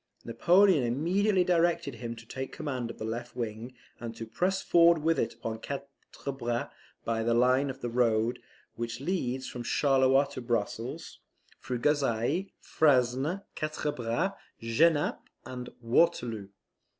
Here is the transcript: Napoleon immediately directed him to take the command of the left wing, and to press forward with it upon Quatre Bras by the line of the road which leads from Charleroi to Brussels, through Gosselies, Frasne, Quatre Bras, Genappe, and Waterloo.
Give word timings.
Napoleon 0.25 0.83
immediately 0.83 1.43
directed 1.43 1.93
him 1.93 2.15
to 2.15 2.25
take 2.25 2.49
the 2.49 2.55
command 2.57 2.89
of 2.89 2.97
the 2.97 3.05
left 3.05 3.35
wing, 3.35 3.75
and 3.99 4.15
to 4.15 4.25
press 4.25 4.59
forward 4.59 5.03
with 5.03 5.19
it 5.19 5.35
upon 5.35 5.59
Quatre 5.61 6.31
Bras 6.39 6.71
by 7.05 7.21
the 7.21 7.35
line 7.35 7.69
of 7.69 7.81
the 7.81 7.89
road 7.91 8.39
which 8.73 8.99
leads 8.99 9.47
from 9.47 9.61
Charleroi 9.61 10.25
to 10.31 10.41
Brussels, 10.41 11.19
through 11.61 11.77
Gosselies, 11.81 12.49
Frasne, 12.59 13.43
Quatre 13.55 13.91
Bras, 13.91 14.33
Genappe, 14.59 15.21
and 15.45 15.69
Waterloo. 15.81 16.47